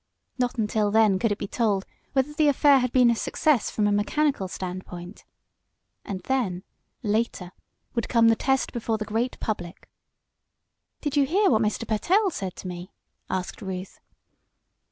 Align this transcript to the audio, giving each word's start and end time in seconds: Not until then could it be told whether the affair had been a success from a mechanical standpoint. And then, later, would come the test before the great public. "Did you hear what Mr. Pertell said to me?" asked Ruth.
Not 0.39 0.55
until 0.57 0.89
then 0.89 1.19
could 1.19 1.31
it 1.31 1.37
be 1.37 1.45
told 1.47 1.85
whether 2.13 2.33
the 2.33 2.47
affair 2.47 2.79
had 2.79 2.91
been 2.91 3.11
a 3.11 3.15
success 3.15 3.69
from 3.69 3.85
a 3.85 3.91
mechanical 3.91 4.47
standpoint. 4.47 5.25
And 6.03 6.21
then, 6.21 6.63
later, 7.03 7.51
would 7.93 8.09
come 8.09 8.27
the 8.29 8.35
test 8.35 8.73
before 8.73 8.97
the 8.97 9.05
great 9.05 9.39
public. 9.39 9.87
"Did 11.01 11.15
you 11.17 11.27
hear 11.27 11.51
what 11.51 11.61
Mr. 11.61 11.87
Pertell 11.87 12.31
said 12.31 12.55
to 12.55 12.67
me?" 12.67 12.91
asked 13.29 13.61
Ruth. 13.61 13.99